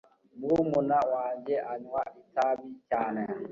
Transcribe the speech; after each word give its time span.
Murumuna 0.37 0.97
wanjye 1.13 1.55
anywa 1.73 2.01
itabi 2.21 2.69
cyane 2.89 3.21